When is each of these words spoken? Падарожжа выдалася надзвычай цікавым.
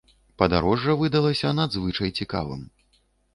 Падарожжа 0.41 0.95
выдалася 1.01 1.51
надзвычай 1.59 2.09
цікавым. 2.23 2.65